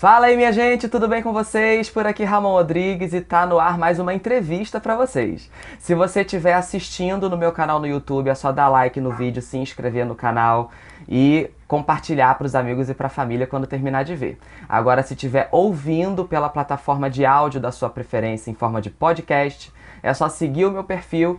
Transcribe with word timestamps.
Fala 0.00 0.28
aí, 0.28 0.34
minha 0.34 0.50
gente, 0.50 0.88
tudo 0.88 1.06
bem 1.06 1.22
com 1.22 1.30
vocês? 1.30 1.90
Por 1.90 2.06
aqui 2.06 2.24
Ramon 2.24 2.52
Rodrigues 2.52 3.12
e 3.12 3.20
tá 3.20 3.44
no 3.44 3.58
ar 3.58 3.76
mais 3.76 3.98
uma 3.98 4.14
entrevista 4.14 4.80
para 4.80 4.96
vocês. 4.96 5.50
Se 5.78 5.94
você 5.94 6.22
estiver 6.22 6.54
assistindo 6.54 7.28
no 7.28 7.36
meu 7.36 7.52
canal 7.52 7.78
no 7.78 7.86
YouTube, 7.86 8.30
é 8.30 8.34
só 8.34 8.50
dar 8.50 8.70
like 8.70 8.98
no 8.98 9.12
vídeo, 9.12 9.42
se 9.42 9.58
inscrever 9.58 10.06
no 10.06 10.14
canal 10.14 10.70
e 11.06 11.50
compartilhar 11.68 12.34
para 12.38 12.46
os 12.46 12.54
amigos 12.54 12.88
e 12.88 12.94
para 12.94 13.08
a 13.08 13.10
família 13.10 13.46
quando 13.46 13.66
terminar 13.66 14.04
de 14.04 14.16
ver. 14.16 14.38
Agora, 14.66 15.02
se 15.02 15.12
estiver 15.12 15.50
ouvindo 15.52 16.24
pela 16.24 16.48
plataforma 16.48 17.10
de 17.10 17.26
áudio 17.26 17.60
da 17.60 17.70
sua 17.70 17.90
preferência 17.90 18.50
em 18.50 18.54
forma 18.54 18.80
de 18.80 18.88
podcast, 18.88 19.70
é 20.02 20.14
só 20.14 20.30
seguir 20.30 20.64
o 20.64 20.70
meu 20.70 20.82
perfil 20.82 21.38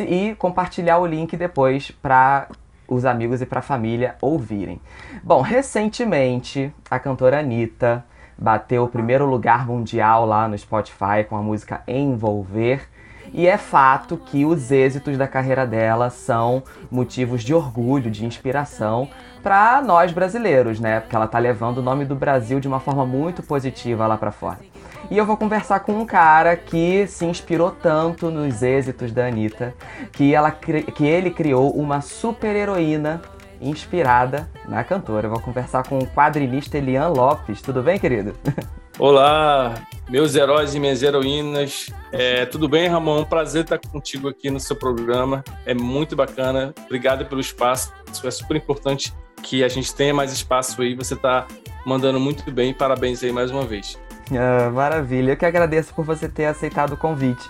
e 0.00 0.34
compartilhar 0.34 0.98
o 0.98 1.06
link 1.06 1.34
depois 1.34 1.90
para 1.90 2.46
os 2.92 3.04
amigos 3.04 3.40
e 3.40 3.46
para 3.46 3.60
a 3.60 3.62
família 3.62 4.16
ouvirem. 4.20 4.80
Bom, 5.22 5.40
recentemente 5.40 6.72
a 6.90 6.98
cantora 6.98 7.40
Anitta 7.40 8.04
bateu 8.36 8.84
o 8.84 8.88
primeiro 8.88 9.26
lugar 9.26 9.66
mundial 9.66 10.26
lá 10.26 10.48
no 10.48 10.58
Spotify 10.58 11.24
com 11.28 11.36
a 11.36 11.42
música 11.42 11.82
Envolver. 11.86 12.88
E 13.32 13.46
é 13.46 13.56
fato 13.56 14.16
que 14.16 14.44
os 14.44 14.70
êxitos 14.70 15.16
da 15.16 15.26
carreira 15.26 15.66
dela 15.66 16.10
são 16.10 16.62
motivos 16.90 17.42
de 17.42 17.54
orgulho, 17.54 18.10
de 18.10 18.26
inspiração 18.26 19.08
para 19.42 19.80
nós 19.80 20.12
brasileiros, 20.12 20.78
né? 20.78 21.00
Porque 21.00 21.16
ela 21.16 21.26
tá 21.26 21.38
levando 21.38 21.78
o 21.78 21.82
nome 21.82 22.04
do 22.04 22.14
Brasil 22.14 22.60
de 22.60 22.68
uma 22.68 22.80
forma 22.80 23.06
muito 23.06 23.42
positiva 23.42 24.06
lá 24.06 24.18
para 24.18 24.30
fora. 24.30 24.71
E 25.10 25.18
eu 25.18 25.26
vou 25.26 25.36
conversar 25.36 25.80
com 25.80 25.92
um 25.92 26.06
cara 26.06 26.56
que 26.56 27.06
se 27.06 27.24
inspirou 27.24 27.70
tanto 27.70 28.30
nos 28.30 28.62
êxitos 28.62 29.12
da 29.12 29.26
Anitta 29.26 29.74
que, 30.12 30.34
ela, 30.34 30.50
que 30.50 31.04
ele 31.04 31.30
criou 31.30 31.70
uma 31.70 32.00
super 32.00 32.54
heroína 32.56 33.20
inspirada 33.60 34.48
na 34.68 34.82
cantora. 34.82 35.26
Eu 35.26 35.30
vou 35.30 35.40
conversar 35.40 35.86
com 35.86 35.98
o 35.98 36.06
quadrinista 36.06 36.78
Elian 36.78 37.08
Lopes. 37.08 37.60
Tudo 37.60 37.82
bem, 37.82 37.98
querido? 37.98 38.34
Olá, 38.98 39.74
meus 40.08 40.34
heróis 40.34 40.74
e 40.74 40.80
minhas 40.80 41.02
heroínas. 41.02 41.86
É, 42.10 42.44
tudo 42.46 42.68
bem, 42.68 42.88
Ramon? 42.88 43.20
Um 43.20 43.24
prazer 43.24 43.64
estar 43.64 43.78
contigo 43.78 44.28
aqui 44.28 44.50
no 44.50 44.60
seu 44.60 44.76
programa. 44.76 45.42
É 45.64 45.74
muito 45.74 46.14
bacana. 46.14 46.74
Obrigado 46.84 47.24
pelo 47.26 47.40
espaço. 47.40 47.92
É 48.24 48.30
super 48.30 48.56
importante 48.56 49.12
que 49.42 49.64
a 49.64 49.68
gente 49.68 49.94
tenha 49.94 50.12
mais 50.12 50.32
espaço 50.32 50.80
aí. 50.82 50.94
Você 50.94 51.14
está 51.14 51.46
mandando 51.86 52.20
muito 52.20 52.50
bem. 52.52 52.74
Parabéns 52.74 53.22
aí 53.24 53.32
mais 53.32 53.50
uma 53.50 53.64
vez. 53.64 53.98
Ah, 54.38 54.70
maravilha. 54.70 55.32
Eu 55.32 55.36
que 55.36 55.46
agradeço 55.46 55.94
por 55.94 56.04
você 56.04 56.28
ter 56.28 56.46
aceitado 56.46 56.92
o 56.92 56.96
convite. 56.96 57.48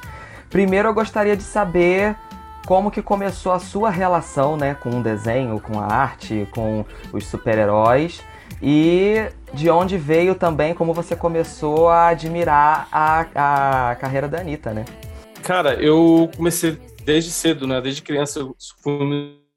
Primeiro 0.51 0.89
eu 0.89 0.95
gostaria 0.95 1.37
de 1.37 1.43
saber 1.43 2.17
como 2.67 2.91
que 2.91 3.03
começou 3.03 3.53
a 3.53 3.59
sua 3.59 3.91
relação, 3.91 4.57
né, 4.57 4.75
com 4.75 5.01
o 5.01 5.03
desenho, 5.03 5.61
com 5.61 5.81
a 5.81 5.87
arte, 5.87 6.47
com 6.53 6.85
os 7.13 7.27
super-heróis 7.27 8.23
e 8.63 9.29
de 9.53 9.69
onde 9.69 9.99
veio 9.99 10.35
também 10.37 10.73
como 10.73 10.95
você 10.95 11.17
começou 11.17 11.89
a 11.89 12.09
admirar 12.09 12.89
a, 12.93 13.91
a 13.91 13.97
carreira 13.97 14.29
da 14.29 14.39
Anitta, 14.39 14.73
né? 14.73 14.85
Cara, 15.43 15.75
eu 15.75 16.31
comecei 16.37 16.79
desde 17.05 17.33
cedo, 17.33 17.67
né? 17.67 17.81
Desde 17.81 18.01
criança 18.01 18.39
eu 18.39 18.55
fui 18.81 18.93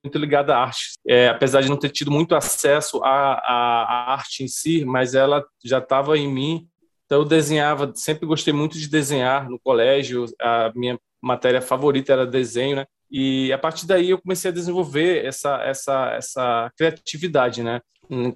muito 0.04 0.18
ligado 0.18 0.50
à 0.50 0.58
arte. 0.58 0.94
É, 1.08 1.30
apesar 1.30 1.62
de 1.62 1.70
não 1.70 1.78
ter 1.78 1.90
tido 1.90 2.10
muito 2.10 2.36
acesso 2.36 3.04
à, 3.04 3.34
à, 3.34 3.84
à 3.84 4.14
arte 4.14 4.44
em 4.44 4.48
si, 4.48 4.84
mas 4.84 5.14
ela 5.14 5.46
já 5.64 5.78
estava 5.78 6.18
em 6.18 6.28
mim 6.28 6.68
então 7.06 7.20
eu 7.20 7.26
desenhava, 7.26 7.92
sempre 7.96 8.26
gostei 8.26 8.54
muito 8.54 8.78
de 8.78 8.88
desenhar 8.88 9.50
no 9.50 9.60
colégio, 9.60 10.26
a 10.42 10.72
minha 10.76 11.00
matéria 11.22 11.62
favorita 11.62 12.14
era 12.14 12.26
desenho, 12.26 12.78
né? 12.78 12.86
E 13.10 13.52
a 13.54 13.58
partir 13.58 13.86
daí 13.86 14.10
eu 14.10 14.22
comecei 14.22 14.50
a 14.50 14.54
desenvolver 14.54 15.24
essa 15.26 15.62
essa 15.64 16.12
essa 16.14 16.72
criatividade, 16.78 17.64
né? 17.64 17.80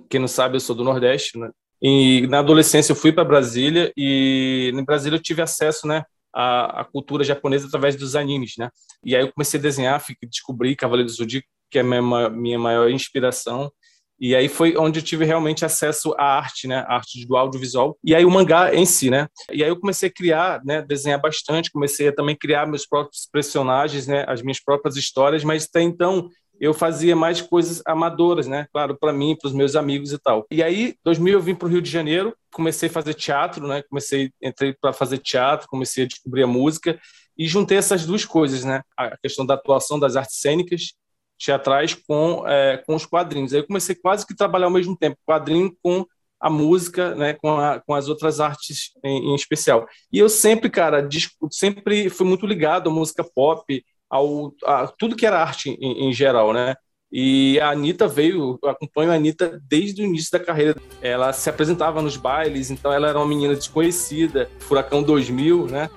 Quem 0.09 0.19
não 0.19 0.27
sabe, 0.27 0.55
eu 0.55 0.59
sou 0.59 0.75
do 0.75 0.83
Nordeste, 0.83 1.37
né? 1.37 1.49
E 1.81 2.27
na 2.27 2.39
adolescência 2.39 2.91
eu 2.91 2.95
fui 2.95 3.11
para 3.11 3.23
Brasília 3.23 3.91
e 3.95 4.71
em 4.73 4.83
Brasília 4.83 5.17
eu 5.17 5.21
tive 5.21 5.41
acesso, 5.41 5.87
né, 5.87 6.03
à, 6.33 6.85
cultura 6.91 7.23
japonesa 7.23 7.67
através 7.67 7.95
dos 7.95 8.15
animes, 8.15 8.55
né? 8.57 8.69
E 9.03 9.15
aí 9.15 9.21
eu 9.21 9.31
comecei 9.31 9.59
a 9.59 9.63
desenhar, 9.63 10.03
descobri 10.23 10.75
Cavaleiro 10.75 11.09
do 11.09 11.15
Zodíaco, 11.15 11.47
que 11.71 11.79
é 11.79 11.81
a 11.81 11.83
minha, 11.83 12.29
minha 12.29 12.59
maior 12.59 12.89
inspiração. 12.89 13.71
E 14.19 14.35
aí 14.35 14.49
foi 14.49 14.75
onde 14.77 14.99
eu 14.99 15.03
tive 15.03 15.23
realmente 15.23 15.63
acesso 15.63 16.13
à 16.17 16.37
arte, 16.37 16.67
né? 16.67 16.83
Arte 16.87 17.25
do 17.25 17.37
audiovisual. 17.37 17.97
E 18.03 18.13
aí 18.13 18.25
o 18.25 18.31
mangá 18.31 18.73
em 18.73 18.85
si, 18.85 19.09
né? 19.09 19.27
E 19.51 19.63
aí 19.63 19.69
eu 19.69 19.79
comecei 19.79 20.09
a 20.09 20.11
criar, 20.11 20.61
né? 20.65 20.81
Desenhar 20.81 21.21
bastante, 21.21 21.71
comecei 21.71 22.09
a 22.09 22.13
também 22.13 22.35
criar 22.35 22.65
meus 22.65 22.85
próprios 22.85 23.27
personagens, 23.31 24.07
né? 24.07 24.25
As 24.27 24.41
minhas 24.41 24.59
próprias 24.59 24.97
histórias, 24.97 25.43
mas 25.43 25.65
até 25.65 25.81
então 25.81 26.29
eu 26.59 26.73
fazia 26.73 27.15
mais 27.15 27.41
coisas 27.41 27.81
amadoras, 27.85 28.45
né? 28.45 28.67
Claro, 28.73 28.97
para 28.99 29.13
mim, 29.13 29.35
para 29.39 29.47
os 29.47 29.53
meus 29.53 29.75
amigos 29.75 30.11
e 30.11 30.19
tal. 30.19 30.45
E 30.51 30.61
aí, 30.61 30.95
2000 31.05 31.33
eu 31.33 31.41
vim 31.41 31.55
para 31.55 31.67
o 31.67 31.71
Rio 31.71 31.81
de 31.81 31.89
Janeiro, 31.89 32.35
comecei 32.51 32.89
a 32.89 32.91
fazer 32.91 33.13
teatro, 33.13 33.65
né? 33.65 33.81
Comecei, 33.83 34.31
entrei 34.41 34.73
para 34.73 34.91
fazer 34.91 35.19
teatro, 35.19 35.67
comecei 35.69 36.03
a 36.03 36.07
descobrir 36.07 36.43
a 36.43 36.47
música 36.47 36.99
e 37.37 37.47
juntei 37.47 37.77
essas 37.77 38.05
duas 38.05 38.25
coisas, 38.25 38.65
né? 38.65 38.81
A 38.97 39.15
questão 39.17 39.45
da 39.45 39.53
atuação 39.53 39.97
das 39.97 40.17
artes 40.17 40.39
cênicas 40.39 40.93
teatrais 41.39 41.93
com, 41.93 42.43
é, 42.47 42.77
com 42.85 42.95
os 42.95 43.05
quadrinhos. 43.05 43.53
Aí 43.53 43.59
eu 43.59 43.67
comecei 43.67 43.95
quase 43.95 44.25
que 44.27 44.33
a 44.33 44.35
trabalhar 44.35 44.65
ao 44.65 44.71
mesmo 44.71 44.95
tempo, 44.97 45.17
quadrinho 45.25 45.73
com 45.81 46.05
a 46.39 46.49
música, 46.49 47.15
né, 47.15 47.33
com, 47.33 47.57
a, 47.57 47.79
com 47.79 47.93
as 47.93 48.07
outras 48.07 48.39
artes 48.39 48.91
em, 49.03 49.31
em, 49.31 49.35
especial. 49.35 49.87
E 50.11 50.19
eu 50.19 50.29
sempre, 50.29 50.69
cara, 50.69 51.07
sempre 51.51 52.09
fui 52.09 52.25
muito 52.25 52.45
ligado 52.45 52.89
à 52.89 52.93
música 52.93 53.23
pop, 53.23 53.83
ao 54.09 54.53
a 54.65 54.87
tudo 54.87 55.15
que 55.15 55.25
era 55.25 55.41
arte 55.41 55.69
em, 55.69 56.07
em 56.07 56.13
geral, 56.13 56.53
né? 56.53 56.75
E 57.11 57.59
a 57.59 57.71
Anitta 57.71 58.07
veio, 58.07 58.59
eu 58.61 58.69
acompanho 58.69 59.11
a 59.11 59.15
Anitta 59.15 59.59
desde 59.67 60.01
o 60.01 60.05
início 60.05 60.31
da 60.31 60.39
carreira. 60.39 60.75
Ela 61.01 61.33
se 61.33 61.49
apresentava 61.49 62.01
nos 62.01 62.15
bailes, 62.15 62.69
então 62.69 62.93
ela 62.93 63.09
era 63.09 63.17
uma 63.17 63.27
menina 63.27 63.55
desconhecida, 63.55 64.49
Furacão 64.59 65.01
2000, 65.01 65.67
né? 65.67 65.89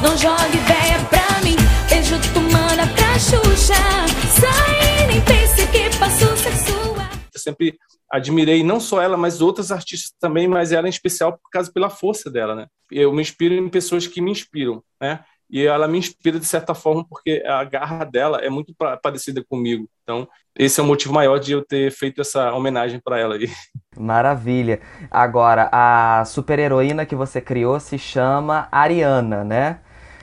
Não 0.00 0.16
jogue 0.16 0.56
ideia 0.56 0.98
pra 1.10 1.40
mim, 1.42 1.56
beijo 1.88 2.16
tu 2.32 2.40
manda 2.40 2.86
pra 2.94 3.18
Xuxa, 3.18 3.74
sai, 3.74 4.79
pense 5.22 5.66
que 5.68 5.98
passou 5.98 6.36
ser 6.36 6.52
sua. 6.52 7.08
Eu 7.32 7.40
sempre 7.40 7.78
admirei 8.10 8.62
não 8.62 8.80
só 8.80 9.00
ela, 9.00 9.16
mas 9.16 9.40
outras 9.40 9.70
artistas 9.70 10.12
também, 10.20 10.48
mas 10.48 10.72
ela 10.72 10.86
em 10.86 10.90
especial 10.90 11.32
por 11.32 11.48
causa 11.50 11.72
pela 11.72 11.88
força 11.88 12.30
dela, 12.30 12.54
né? 12.54 12.66
Eu 12.90 13.12
me 13.12 13.22
inspiro 13.22 13.54
em 13.54 13.68
pessoas 13.68 14.06
que 14.06 14.20
me 14.20 14.30
inspiram, 14.30 14.82
né? 15.00 15.20
E 15.48 15.66
ela 15.66 15.88
me 15.88 15.98
inspira 15.98 16.38
de 16.38 16.46
certa 16.46 16.74
forma 16.74 17.04
porque 17.08 17.42
a 17.44 17.64
garra 17.64 18.04
dela 18.04 18.38
é 18.38 18.48
muito 18.48 18.72
parecida 19.02 19.44
comigo. 19.48 19.88
Então, 20.02 20.28
esse 20.56 20.78
é 20.78 20.82
o 20.82 20.86
motivo 20.86 21.12
maior 21.12 21.38
de 21.38 21.52
eu 21.52 21.64
ter 21.64 21.90
feito 21.90 22.20
essa 22.20 22.52
homenagem 22.52 23.00
para 23.02 23.18
ela 23.18 23.34
aí. 23.34 23.48
Maravilha. 23.98 24.80
Agora, 25.10 25.68
a 25.72 26.24
super-heroína 26.24 27.04
que 27.04 27.16
você 27.16 27.40
criou 27.40 27.80
se 27.80 27.98
chama 27.98 28.68
Ariana, 28.70 29.42
né? 29.42 29.80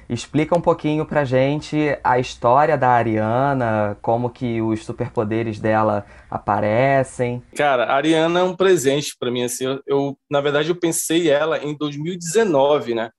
Explica 0.09 0.55
um 0.57 0.61
pouquinho 0.61 1.05
pra 1.05 1.25
gente 1.25 1.97
a 2.03 2.17
história 2.17 2.77
da 2.77 2.89
Ariana, 2.89 3.97
como 4.01 4.29
que 4.29 4.61
os 4.61 4.85
superpoderes 4.85 5.59
dela 5.59 6.05
aparecem. 6.29 7.43
Cara, 7.55 7.85
a 7.85 7.95
Ariana 7.95 8.39
é 8.39 8.43
um 8.43 8.55
presente 8.55 9.15
para 9.19 9.29
mim 9.29 9.43
assim. 9.43 9.65
Eu, 9.65 9.81
eu, 9.85 10.19
na 10.29 10.39
verdade 10.39 10.69
eu 10.69 10.79
pensei 10.79 11.29
ela 11.29 11.57
em 11.57 11.75
2019, 11.75 12.95
né? 12.95 13.11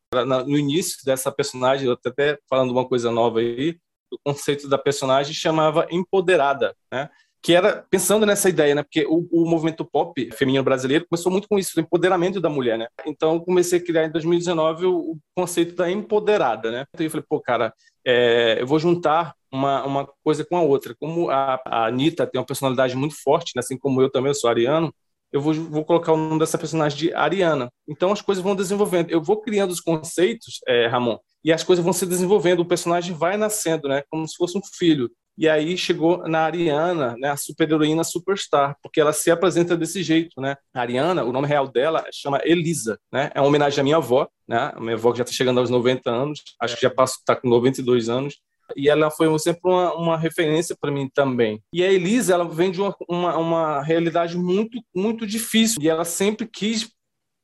No 0.46 0.56
início 0.56 1.04
dessa 1.04 1.30
personagem, 1.30 1.86
eu 1.86 1.92
até 1.92 2.38
falando 2.48 2.70
uma 2.70 2.88
coisa 2.88 3.10
nova 3.10 3.40
aí, 3.40 3.76
o 4.10 4.18
conceito 4.24 4.68
da 4.68 4.78
personagem 4.78 5.34
chamava 5.34 5.86
empoderada, 5.90 6.74
né? 6.90 7.10
Que 7.42 7.54
era 7.54 7.84
pensando 7.88 8.26
nessa 8.26 8.48
ideia, 8.48 8.74
né? 8.74 8.82
Porque 8.82 9.06
o, 9.06 9.26
o, 9.30 9.48
movimento 9.48 9.84
pop 9.84 10.28
feminino 10.32 10.64
brasileiro 10.64 11.06
começou 11.08 11.30
muito 11.30 11.46
com 11.48 11.58
isso, 11.58 11.72
o 11.76 11.80
empoderamento 11.80 12.40
da 12.40 12.48
mulher, 12.48 12.76
né? 12.78 12.88
Então 13.06 13.38
comecei 13.40 13.78
a 13.78 13.84
criar 13.84 14.04
em 14.04 14.10
2019 14.10 14.86
o, 14.86 14.96
o 15.12 15.18
conceito 15.36 15.74
da 15.74 15.90
empoderada, 15.90 16.70
né? 16.70 16.84
Então 16.92 17.06
eu 17.06 17.10
falei, 17.10 17.24
pô, 17.28 17.40
cara, 17.40 17.72
é, 18.04 18.58
eu 18.60 18.66
vou 18.66 18.78
juntar 18.78 19.34
uma, 19.52 19.84
uma 19.84 20.08
coisa 20.24 20.44
com 20.44 20.56
a 20.56 20.62
outra. 20.62 20.94
Como 20.98 21.30
a, 21.30 21.60
a 21.64 21.86
Anitta 21.86 22.26
tem 22.26 22.40
uma 22.40 22.46
personalidade 22.46 22.96
muito 22.96 23.14
forte, 23.22 23.52
né? 23.54 23.60
assim 23.60 23.78
como 23.78 24.02
eu 24.02 24.10
também, 24.10 24.30
eu 24.30 24.34
sou 24.34 24.50
ariano, 24.50 24.92
eu 25.32 25.40
vou, 25.40 25.52
vou 25.52 25.84
colocar 25.84 26.12
o 26.12 26.16
nome 26.16 26.38
dessa 26.38 26.58
personagem 26.58 26.98
de 26.98 27.14
Ariana. 27.14 27.70
Então 27.86 28.10
as 28.10 28.22
coisas 28.22 28.42
vão 28.42 28.56
desenvolvendo. 28.56 29.10
Eu 29.10 29.22
vou 29.22 29.40
criando 29.40 29.70
os 29.70 29.80
conceitos, 29.80 30.60
é, 30.66 30.86
Ramon, 30.86 31.18
e 31.44 31.52
as 31.52 31.62
coisas 31.62 31.84
vão 31.84 31.92
se 31.92 32.06
desenvolvendo. 32.06 32.60
O 32.60 32.66
personagem 32.66 33.14
vai 33.14 33.36
nascendo, 33.36 33.88
né? 33.88 34.02
Como 34.10 34.26
se 34.26 34.36
fosse 34.36 34.56
um 34.56 34.62
filho. 34.78 35.10
E 35.38 35.48
aí 35.48 35.78
chegou 35.78 36.26
na 36.26 36.40
Ariana, 36.40 37.14
né, 37.16 37.30
a 37.30 37.36
super-heroína 37.36 38.02
superstar, 38.02 38.76
porque 38.82 39.00
ela 39.00 39.12
se 39.12 39.30
apresenta 39.30 39.76
desse 39.76 40.02
jeito, 40.02 40.40
né? 40.40 40.56
A 40.74 40.80
Ariana, 40.80 41.22
o 41.22 41.30
nome 41.30 41.46
real 41.46 41.68
dela 41.68 42.04
chama 42.12 42.40
Elisa, 42.44 42.98
né? 43.12 43.30
É 43.32 43.40
uma 43.40 43.46
homenagem 43.46 43.80
à 43.80 43.84
minha 43.84 43.98
avó, 43.98 44.26
né? 44.48 44.72
A 44.74 44.80
minha 44.80 44.96
avó 44.96 45.12
que 45.12 45.18
já 45.18 45.22
está 45.22 45.32
chegando 45.32 45.60
aos 45.60 45.70
90 45.70 46.10
anos, 46.10 46.42
acho 46.60 46.74
que 46.74 46.82
já 46.82 46.88
está 46.88 47.36
com 47.36 47.48
92 47.48 48.08
anos. 48.08 48.34
E 48.76 48.88
ela 48.88 49.10
foi 49.10 49.26
sempre 49.38 49.60
uma, 49.64 49.94
uma 49.94 50.16
referência 50.18 50.76
para 50.78 50.90
mim 50.90 51.08
também. 51.14 51.62
E 51.72 51.84
a 51.84 51.90
Elisa, 51.90 52.34
ela 52.34 52.46
vem 52.46 52.70
de 52.70 52.80
uma, 52.80 52.94
uma, 53.08 53.36
uma 53.36 53.82
realidade 53.82 54.36
muito, 54.36 54.78
muito 54.94 55.26
difícil. 55.26 55.80
E 55.80 55.88
ela 55.88 56.04
sempre 56.04 56.46
quis 56.46 56.90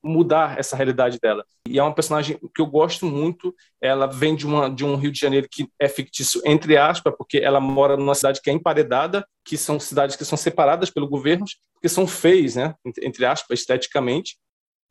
mudar 0.05 0.59
essa 0.59 0.77
realidade 0.77 1.19
dela. 1.19 1.45
E 1.67 1.79
é 1.79 1.83
uma 1.83 1.95
personagem 1.95 2.39
que 2.55 2.61
eu 2.61 2.67
gosto 2.67 3.07
muito. 3.07 3.55
Ela 3.81 4.07
vem 4.07 4.37
de, 4.37 4.47
uma, 4.47 4.69
de 4.69 4.85
um 4.85 4.97
Rio 4.97 5.11
de 5.11 5.19
Janeiro 5.19 5.49
que 5.51 5.67
é 5.81 5.89
fictício, 5.89 6.43
entre 6.45 6.77
aspas, 6.77 7.15
porque 7.17 7.39
ela 7.39 7.59
mora 7.59 7.97
numa 7.97 8.15
cidade 8.15 8.41
que 8.43 8.51
é 8.51 8.53
emparedada, 8.53 9.27
que 9.45 9.57
são 9.57 9.81
cidades 9.81 10.15
que 10.15 10.25
são 10.25 10.37
separadas 10.37 10.91
pelo 10.91 11.09
governo, 11.09 11.45
porque 11.73 11.89
são 11.89 12.07
feias, 12.07 12.55
né? 12.55 12.75
entre 13.03 13.25
aspas, 13.25 13.61
esteticamente. 13.61 14.37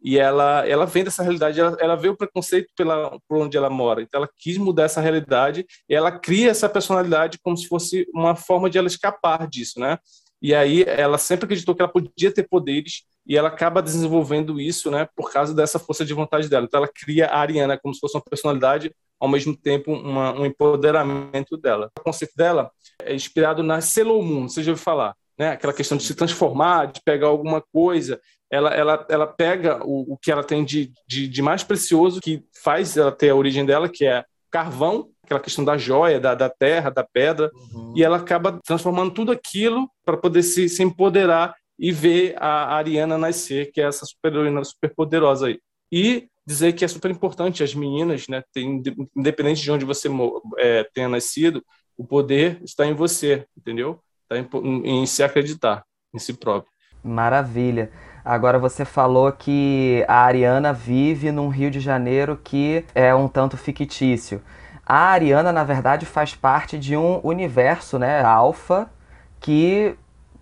e 0.04 0.18
ela 0.18 0.68
ela 0.68 0.86
vem 0.86 1.04
dessa 1.04 1.24
realidade, 1.24 1.60
ela, 1.60 1.78
ela 1.80 1.96
vê 1.96 2.10
o 2.10 2.18
preconceito 2.18 2.68
pela 2.76 3.18
por 3.28 3.38
onde 3.38 3.56
ela 3.56 3.70
mora, 3.70 4.02
então 4.02 4.20
ela 4.20 4.30
quis 4.38 4.58
mudar 4.58 4.84
essa 4.84 5.00
realidade 5.00 5.66
e 5.88 5.96
ela 5.96 6.12
cria 6.12 6.52
essa 6.52 6.68
personalidade 6.68 7.40
como 7.42 7.56
se 7.56 7.68
fosse 7.68 8.06
uma 8.14 8.36
forma 8.36 8.70
de 8.70 8.78
ela 8.78 8.88
escapar 8.88 9.48
disso, 9.48 9.80
né? 9.80 9.98
E 10.44 10.54
aí 10.54 10.84
ela 10.86 11.18
sempre 11.18 11.46
acreditou 11.46 11.74
que 11.74 11.82
ela 11.82 11.90
podia 11.90 12.30
ter 12.30 12.44
poderes 12.44 13.04
e 13.26 13.38
ela 13.38 13.48
acaba 13.48 13.82
desenvolvendo 13.82 14.60
isso, 14.60 14.92
né, 14.92 15.08
por 15.16 15.32
causa 15.32 15.56
dessa 15.56 15.80
força 15.80 16.04
de 16.04 16.14
vontade 16.14 16.50
dela. 16.50 16.66
Então 16.66 16.80
ela 16.80 16.92
cria 16.94 17.28
a 17.28 17.40
Ariana 17.40 17.80
como 17.82 17.94
se 17.94 18.02
fosse 18.02 18.18
uma 18.18 18.24
personalidade, 18.30 18.94
ao 19.18 19.30
mesmo 19.30 19.56
tempo 19.56 19.94
uma, 19.94 20.34
um 20.38 20.46
empoderamento 20.46 21.56
dela. 21.56 21.90
O 21.98 22.04
conceito 22.04 22.34
dela 22.36 22.70
é 23.02 23.16
inspirado 23.16 23.64
na 23.64 23.80
Sailor 23.80 24.22
Moon, 24.22 24.50
você 24.50 24.62
já 24.62 24.72
ouviu 24.72 24.84
falar, 24.84 25.16
né? 25.40 25.52
Aquela 25.52 25.72
questão 25.72 25.98
de 25.98 26.04
se 26.04 26.14
transformar, 26.14 26.92
de 26.92 27.02
pegar 27.06 27.28
alguma 27.28 27.62
coisa. 27.62 28.20
Ela, 28.52 28.70
ela, 28.72 29.08
ela 29.10 29.28
pega 29.28 29.80
o, 29.86 30.14
o 30.14 30.18
que 30.18 30.30
ela 30.30 30.44
tem 30.44 30.66
de, 30.66 30.92
de, 31.08 31.26
de 31.26 31.42
mais 31.42 31.64
precioso, 31.64 32.20
que 32.20 32.44
faz 32.62 32.98
ela 32.98 33.14
ter 33.14 33.30
a 33.30 33.36
origem 33.36 33.66
dela, 33.66 33.88
que 33.88 34.06
é 34.06 34.26
carvão, 34.54 35.10
aquela 35.24 35.40
questão 35.40 35.66
da 35.66 35.76
joia, 35.80 36.20
da, 36.20 36.36
da 36.36 36.48
terra, 36.48 36.92
da 36.92 37.04
pedra, 37.04 37.50
uhum. 37.74 37.94
e 37.98 38.04
ela 38.04 38.18
acaba 38.18 38.60
transformando 38.64 39.12
tudo 39.12 39.32
aquilo 39.32 39.90
para 40.06 40.16
poder 40.16 40.44
se, 40.44 40.70
se 40.70 40.84
empoderar 40.84 41.56
e 41.80 41.92
ver 41.92 42.36
a 42.38 42.76
Ariana 42.76 43.18
nascer, 43.18 43.72
que 43.72 43.82
é 43.82 43.86
essa 43.86 44.06
super-heroína 44.06 44.64
super 44.64 44.94
poderosa 44.94 45.48
aí. 45.48 45.60
E 45.92 46.28
dizer 46.46 46.74
que 46.74 46.86
é 46.86 46.88
super 46.88 47.10
importante 47.10 47.64
as 47.64 47.74
meninas, 47.74 48.28
né, 48.28 48.44
tem, 48.54 48.84
independente 49.18 49.64
de 49.64 49.72
onde 49.72 49.86
você 49.86 50.08
é, 50.60 50.84
tenha 50.94 51.10
nascido, 51.10 51.64
o 51.98 52.06
poder 52.06 52.62
está 52.64 52.86
em 52.86 52.94
você, 52.94 53.48
entendeu? 53.58 54.00
Está 54.24 54.38
em, 54.38 55.02
em 55.02 55.06
se 55.08 55.24
acreditar 55.24 55.84
em 56.14 56.20
si 56.20 56.34
próprio. 56.34 56.72
Maravilha. 57.04 57.92
Agora 58.24 58.58
você 58.58 58.86
falou 58.86 59.32
que 59.32 60.06
a 60.08 60.24
Ariana 60.24 60.72
vive 60.72 61.32
num 61.32 61.50
Rio 61.50 61.70
de 61.70 61.80
Janeiro 61.80 62.40
que 62.42 62.86
é 62.96 63.14
um 63.14 63.28
tanto 63.28 63.58
fictício. 63.58 64.42
A 64.86 65.10
Ariana, 65.10 65.52
na 65.52 65.64
verdade, 65.64 66.06
faz 66.06 66.34
parte 66.34 66.78
de 66.78 66.96
um 66.96 67.20
universo, 67.24 67.98
né, 67.98 68.22
alfa, 68.22 68.90
que 69.40 69.96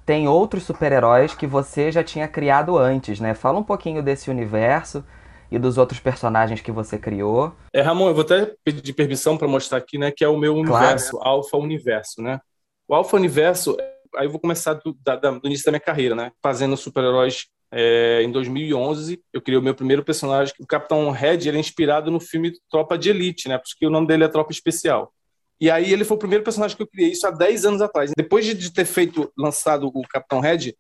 tem 0.06 0.28
outros 0.28 0.64
super-heróis 0.64 1.34
que 1.34 1.48
você 1.48 1.92
já 1.92 2.04
tinha 2.04 2.28
criado 2.28 2.78
antes, 2.78 3.20
né? 3.20 3.34
Fala 3.34 3.60
um 3.60 3.64
pouquinho 3.64 4.02
desse 4.02 4.30
universo 4.30 5.04
e 5.52 5.60
dos 5.60 5.78
outros 5.78 6.00
personagens 6.00 6.62
que 6.62 6.72
você 6.72 6.98
criou. 6.98 7.54
É, 7.74 7.82
Ramon, 7.82 8.08
eu 8.10 8.16
vou 8.16 8.24
até 8.24 8.54
pedir 8.64 8.94
permissão 8.94 9.38
para 9.38 9.48
mostrar 9.48 9.78
aqui, 9.78 9.98
né, 9.98 10.12
que 10.12 10.24
é 10.24 10.28
o 10.28 10.38
meu 10.38 10.56
universo, 10.56 11.18
claro. 11.18 11.30
Alpha 11.30 11.58
Universo, 11.58 12.22
né? 12.22 12.40
O 12.88 12.96
Alpha 12.96 13.16
Universo, 13.16 13.78
aí 14.16 14.26
eu 14.26 14.32
vou 14.32 14.40
começar 14.40 14.74
do, 14.76 14.96
da, 15.04 15.16
do 15.16 15.46
início 15.46 15.66
da 15.66 15.72
minha 15.72 15.80
carreira, 15.80 16.16
né? 16.16 16.32
Fazendo 16.42 16.76
super-heróis 16.76 17.48
é, 17.72 18.22
em 18.22 18.32
2011, 18.32 19.22
eu 19.32 19.42
criei 19.42 19.58
o 19.58 19.64
meu 19.64 19.74
primeiro 19.74 20.04
personagem, 20.04 20.54
o 20.60 20.68
Capitão 20.68 21.10
Red, 21.10 21.48
ele 21.48 21.58
é 21.58 21.60
inspirado 21.60 22.12
no 22.12 22.20
filme 22.20 22.52
Tropa 22.70 22.98
de 22.98 23.10
Elite, 23.10 23.48
né? 23.48 23.58
Porque 23.58 23.86
o 23.86 23.90
nome 23.90 24.08
dele 24.08 24.26
é 24.26 24.28
Tropa 24.28 24.52
Especial. 24.52 25.14
E 25.60 25.70
aí 25.70 25.94
ele 25.94 26.04
foi 26.04 26.18
o 26.18 26.20
primeiro 26.20 26.44
personagem 26.44 26.76
que 26.76 26.84
eu 26.84 26.88
criei 26.88 27.12
isso 27.12 27.26
há 27.26 27.32
10 27.32 27.66
anos 27.66 27.82
atrás. 27.82 28.12
Depois 28.18 28.46
de 28.46 28.74
ter 28.74 28.86
feito, 28.86 29.32
lançado 29.38 29.88
o 29.88 30.02
Capitão 30.10 30.40
Red, 30.40 30.74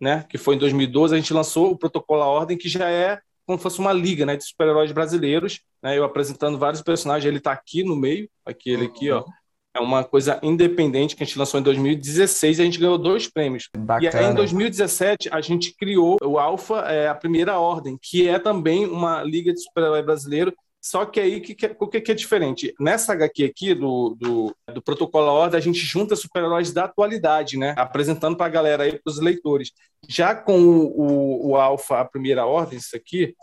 né, 0.00 0.24
que 0.28 0.38
foi 0.38 0.54
em 0.54 0.58
2012, 0.58 1.14
a 1.14 1.18
gente 1.18 1.34
lançou 1.34 1.70
o 1.70 1.76
Protocolo 1.76 2.22
à 2.22 2.26
Ordem, 2.26 2.56
que 2.56 2.68
já 2.68 2.88
é 2.88 3.20
como 3.44 3.58
se 3.58 3.64
fosse 3.64 3.80
uma 3.80 3.92
liga, 3.92 4.24
né, 4.24 4.36
de 4.36 4.44
super-heróis 4.44 4.92
brasileiros, 4.92 5.60
né, 5.82 5.98
eu 5.98 6.04
apresentando 6.04 6.56
vários 6.56 6.80
personagens, 6.82 7.26
ele 7.26 7.38
está 7.38 7.50
aqui 7.50 7.82
no 7.82 7.96
meio, 7.96 8.30
aqui 8.46 8.70
ele 8.70 8.84
aqui, 8.84 9.10
ó. 9.10 9.24
É 9.74 9.80
uma 9.80 10.02
coisa 10.02 10.40
independente 10.42 11.14
que 11.14 11.22
a 11.22 11.26
gente 11.26 11.38
lançou 11.38 11.60
em 11.60 11.62
2016 11.62 12.58
e 12.58 12.62
a 12.62 12.64
gente 12.64 12.78
ganhou 12.78 12.98
dois 12.98 13.28
prêmios. 13.28 13.68
Bacana. 13.76 14.10
E 14.12 14.16
aí, 14.16 14.32
em 14.32 14.34
2017, 14.34 15.28
a 15.32 15.40
gente 15.40 15.74
criou 15.76 16.18
o 16.22 16.38
Alpha, 16.38 16.80
é, 16.88 17.08
a 17.08 17.14
Primeira 17.14 17.58
Ordem, 17.58 17.96
que 18.00 18.28
é 18.28 18.38
também 18.38 18.84
uma 18.86 19.22
liga 19.22 19.52
de 19.52 19.62
super-herói 19.62 20.02
brasileiro 20.02 20.52
só 20.82 21.04
que 21.04 21.20
aí, 21.20 21.40
que, 21.40 21.54
que, 21.54 21.76
o 21.78 21.86
que, 21.86 22.00
que 22.00 22.10
é 22.10 22.14
diferente? 22.14 22.74
Nessa 22.80 23.12
HQ 23.12 23.44
aqui, 23.44 23.74
do, 23.74 24.16
do, 24.18 24.56
do 24.72 24.80
Protocolo 24.80 25.28
à 25.28 25.32
Ordem, 25.32 25.58
a 25.58 25.62
gente 25.62 25.78
junta 25.78 26.16
super-heróis 26.16 26.72
da 26.72 26.84
atualidade, 26.84 27.58
né? 27.58 27.74
Apresentando 27.76 28.36
para 28.36 28.46
a 28.46 28.50
galera 28.50 28.84
aí, 28.84 28.92
para 28.92 29.10
os 29.10 29.20
leitores. 29.20 29.72
Já 30.08 30.34
com 30.34 30.58
o, 30.58 30.86
o, 30.86 31.50
o 31.50 31.56
Alpha, 31.56 32.00
a 32.00 32.04
Primeira 32.04 32.46
Ordem, 32.46 32.78
isso 32.78 32.96
aqui, 32.96 33.34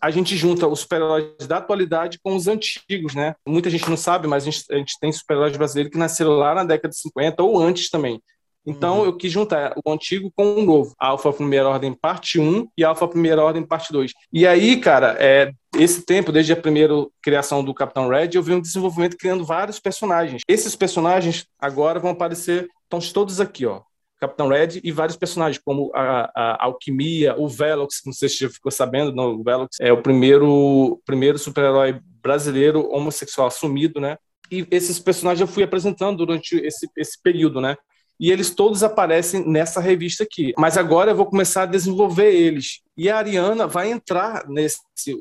a 0.00 0.10
gente 0.10 0.36
junta 0.36 0.66
os 0.66 0.80
super-heróis 0.80 1.46
da 1.46 1.58
atualidade 1.58 2.18
com 2.22 2.36
os 2.36 2.46
antigos, 2.46 3.14
né? 3.14 3.34
Muita 3.46 3.70
gente 3.70 3.88
não 3.88 3.96
sabe, 3.96 4.26
mas 4.28 4.42
a 4.42 4.50
gente, 4.50 4.64
a 4.70 4.76
gente 4.76 4.98
tem 5.00 5.10
super-heróis 5.10 5.56
brasileiros 5.56 5.92
que 5.92 5.98
nasceram 5.98 6.32
lá 6.32 6.54
na 6.54 6.64
década 6.64 6.90
de 6.90 7.00
50 7.00 7.42
ou 7.42 7.58
antes 7.58 7.90
também. 7.90 8.20
Então, 8.66 8.98
uhum. 8.98 9.04
eu 9.04 9.16
quis 9.16 9.30
juntar 9.30 9.74
o 9.84 9.92
antigo 9.92 10.30
com 10.34 10.56
o 10.56 10.62
novo. 10.62 10.92
Alfa 10.98 11.32
Primeira 11.32 11.68
Ordem 11.68 11.94
Parte 11.94 12.40
1 12.40 12.66
e 12.76 12.82
Alfa 12.82 13.06
Primeira 13.06 13.42
Ordem 13.42 13.64
Parte 13.64 13.92
2. 13.92 14.12
E 14.32 14.44
aí, 14.44 14.80
cara, 14.80 15.16
é, 15.20 15.52
esse 15.78 16.04
tempo, 16.04 16.32
desde 16.32 16.52
a 16.52 16.56
primeira 16.56 16.92
criação 17.22 17.62
do 17.62 17.72
Capitão 17.72 18.08
Red, 18.08 18.30
eu 18.34 18.42
vi 18.42 18.52
um 18.52 18.60
desenvolvimento 18.60 19.16
criando 19.16 19.44
vários 19.44 19.78
personagens. 19.78 20.42
Esses 20.48 20.74
personagens 20.74 21.46
agora 21.60 22.00
vão 22.00 22.10
aparecer, 22.10 22.68
estão 22.82 22.98
todos 23.12 23.40
aqui, 23.40 23.64
ó. 23.64 23.82
Capitão 24.18 24.48
Red 24.48 24.80
e 24.82 24.90
vários 24.90 25.16
personagens, 25.16 25.62
como 25.64 25.90
a, 25.94 26.30
a 26.34 26.64
Alquimia, 26.64 27.34
o 27.38 27.48
Velox, 27.48 28.00
não 28.04 28.12
sei 28.12 28.28
se 28.28 28.38
você 28.38 28.48
ficou 28.48 28.72
sabendo, 28.72 29.14
não, 29.14 29.34
o 29.34 29.42
Velox 29.42 29.76
é 29.80 29.92
o 29.92 30.02
primeiro, 30.02 31.00
primeiro 31.04 31.38
super-herói 31.38 32.00
brasileiro 32.22 32.88
homossexual 32.90 33.48
assumido, 33.48 34.00
né? 34.00 34.16
E 34.50 34.66
esses 34.70 34.98
personagens 34.98 35.40
eu 35.40 35.52
fui 35.52 35.62
apresentando 35.62 36.18
durante 36.18 36.56
esse, 36.56 36.88
esse 36.96 37.20
período, 37.20 37.60
né? 37.60 37.76
e 38.18 38.30
eles 38.30 38.50
todos 38.50 38.82
aparecem 38.82 39.46
nessa 39.46 39.80
revista 39.80 40.24
aqui. 40.24 40.54
Mas 40.58 40.78
agora 40.78 41.10
eu 41.10 41.16
vou 41.16 41.26
começar 41.26 41.62
a 41.62 41.66
desenvolver 41.66 42.32
eles. 42.32 42.80
E 42.96 43.10
a 43.10 43.18
Ariana 43.18 43.66
vai 43.66 43.90
entrar 43.90 44.46
nesse 44.48 44.80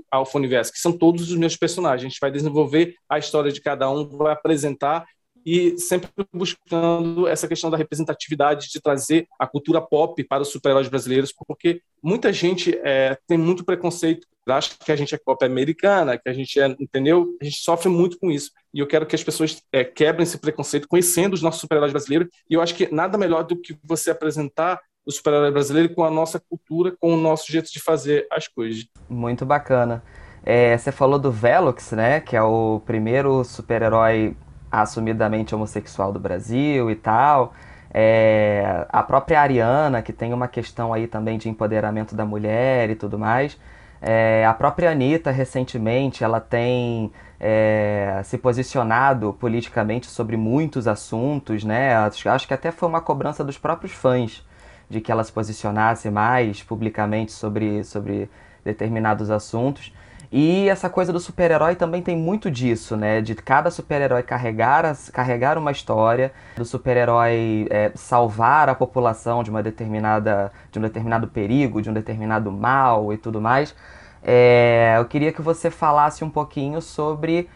Alpha 0.09 0.37
Universo, 0.37 0.71
que 0.71 0.79
são 0.79 0.93
todos 0.93 1.29
os 1.29 1.37
meus 1.37 1.57
personagens. 1.57 2.05
A 2.05 2.09
gente 2.09 2.19
vai 2.19 2.31
desenvolver 2.31 2.95
a 3.09 3.19
história 3.19 3.51
de 3.51 3.61
cada 3.61 3.89
um, 3.91 4.07
vai 4.17 4.33
apresentar 4.33 5.05
e 5.45 5.77
sempre 5.77 6.09
buscando 6.33 7.27
essa 7.27 7.47
questão 7.47 7.69
da 7.69 7.77
representatividade, 7.77 8.69
de 8.69 8.81
trazer 8.81 9.27
a 9.37 9.45
cultura 9.45 9.79
pop 9.79 10.23
para 10.23 10.41
os 10.41 10.49
super-heróis 10.49 10.87
brasileiros, 10.87 11.31
porque 11.31 11.81
muita 12.01 12.33
gente 12.33 12.75
é, 12.83 13.17
tem 13.27 13.37
muito 13.37 13.63
preconceito, 13.63 14.27
acha 14.47 14.75
que 14.83 14.91
a 14.91 14.95
gente 14.95 15.13
é 15.13 15.17
pop 15.17 15.43
americana, 15.45 16.17
que 16.17 16.29
a 16.29 16.33
gente 16.33 16.59
é, 16.59 16.67
entendeu? 16.79 17.35
A 17.41 17.43
gente 17.43 17.57
sofre 17.57 17.89
muito 17.89 18.17
com 18.19 18.29
isso. 18.29 18.51
E 18.73 18.79
eu 18.79 18.87
quero 18.87 19.05
que 19.05 19.15
as 19.15 19.23
pessoas 19.23 19.61
é, 19.71 19.83
quebrem 19.83 20.23
esse 20.23 20.37
preconceito 20.37 20.87
conhecendo 20.87 21.33
os 21.33 21.41
nossos 21.41 21.61
super-heróis 21.61 21.91
brasileiros, 21.91 22.27
e 22.49 22.53
eu 22.53 22.61
acho 22.61 22.73
que 22.75 22.91
nada 22.93 23.17
melhor 23.17 23.43
do 23.43 23.59
que 23.59 23.77
você 23.83 24.11
apresentar 24.11 24.79
o 25.05 25.11
super-herói 25.11 25.51
brasileiro 25.51 25.93
com 25.93 26.03
a 26.03 26.09
nossa 26.09 26.39
cultura, 26.39 26.95
com 26.99 27.13
o 27.13 27.17
nosso 27.17 27.51
jeito 27.51 27.71
de 27.71 27.79
fazer 27.79 28.27
as 28.31 28.47
coisas. 28.47 28.87
Muito 29.07 29.45
bacana. 29.45 30.03
É, 30.43 30.77
você 30.77 30.91
falou 30.91 31.19
do 31.19 31.31
Velox, 31.31 31.91
né? 31.91 32.19
Que 32.19 32.35
é 32.35 32.41
o 32.41 32.79
primeiro 32.85 33.43
super-herói 33.43 34.35
assumidamente 34.81 35.53
homossexual 35.53 36.11
do 36.11 36.19
Brasil 36.19 36.89
e 36.89 36.95
tal. 36.95 37.53
É, 37.93 38.85
a 38.89 39.01
própria 39.01 39.39
Ariana, 39.39 40.01
que 40.01 40.11
tem 40.11 40.33
uma 40.33 40.47
questão 40.47 40.93
aí 40.93 41.07
também 41.07 41.37
de 41.37 41.47
empoderamento 41.47 42.15
da 42.15 42.25
mulher 42.25 42.89
e 42.89 42.95
tudo 42.95 43.17
mais. 43.17 43.57
É, 44.01 44.45
a 44.45 44.53
própria 44.53 44.91
Anitta, 44.91 45.31
recentemente, 45.31 46.23
ela 46.23 46.39
tem 46.39 47.11
é, 47.39 48.21
se 48.23 48.37
posicionado 48.37 49.33
politicamente 49.39 50.07
sobre 50.07 50.37
muitos 50.37 50.87
assuntos, 50.87 51.63
né? 51.63 51.95
Acho, 51.95 52.29
acho 52.29 52.47
que 52.47 52.53
até 52.53 52.71
foi 52.71 52.89
uma 52.89 53.01
cobrança 53.01 53.43
dos 53.43 53.57
próprios 53.57 53.93
fãs 53.93 54.45
de 54.89 55.01
que 55.01 55.11
ela 55.11 55.23
se 55.23 55.31
posicionasse 55.31 56.09
mais 56.09 56.61
publicamente 56.61 57.31
sobre, 57.31 57.83
sobre 57.83 58.29
determinados 58.63 59.31
assuntos. 59.31 59.93
E 60.31 60.67
essa 60.69 60.89
coisa 60.89 61.13
do 61.13 61.19
super-herói 61.19 61.75
também 61.75 62.01
tem 62.01 62.17
muito 62.17 62.49
disso, 62.49 62.95
né? 62.95 63.21
De 63.21 63.35
cada 63.35 63.69
super-herói 63.69 64.23
carregar, 64.23 64.95
carregar 65.11 65.57
uma 65.57 65.71
história, 65.71 66.31
do 66.55 66.65
super-herói 66.65 67.67
é, 67.69 67.91
salvar 67.95 68.69
a 68.69 68.75
população 68.75 69.43
de 69.43 69.49
uma 69.49 69.61
determinada, 69.61 70.51
de 70.71 70.79
um 70.79 70.81
determinado 70.81 71.27
perigo, 71.27 71.81
de 71.81 71.89
um 71.89 71.93
determinado 71.93 72.51
mal 72.51 73.13
e 73.13 73.17
tudo 73.17 73.41
mais. 73.41 73.75
É, 74.23 74.95
eu 74.97 75.05
queria 75.05 75.31
que 75.31 75.41
você 75.41 75.69
falasse 75.69 76.23
um 76.23 76.29
pouquinho 76.29 76.81
sobre 76.81 77.47